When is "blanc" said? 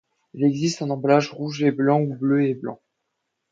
1.71-1.99, 2.55-2.81